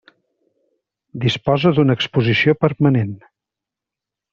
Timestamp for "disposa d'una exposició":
1.25-2.59